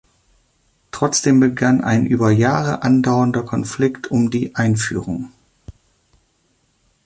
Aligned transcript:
Trotzdem 0.89 1.39
begann 1.39 1.83
ein 1.83 2.07
über 2.07 2.31
Jahre 2.31 2.81
andauernder 2.81 3.43
Konflikt 3.43 4.07
um 4.09 4.31
die 4.31 4.55
Einführung. 4.55 5.31